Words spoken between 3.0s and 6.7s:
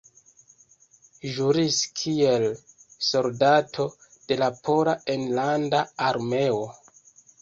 soldato de Pola Enlanda Armeo.